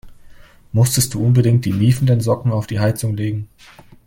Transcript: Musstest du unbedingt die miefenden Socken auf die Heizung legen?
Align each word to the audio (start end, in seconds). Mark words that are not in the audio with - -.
Musstest 0.71 1.13
du 1.13 1.23
unbedingt 1.23 1.63
die 1.63 1.73
miefenden 1.73 2.21
Socken 2.21 2.51
auf 2.51 2.65
die 2.65 2.79
Heizung 2.79 3.15
legen? 3.15 3.47